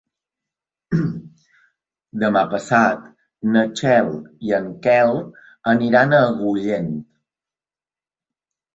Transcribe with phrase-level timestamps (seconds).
[2.23, 3.05] Demà passat
[3.57, 4.11] na Txell
[4.49, 5.17] i en Quel
[5.77, 6.93] aniran a Agullent.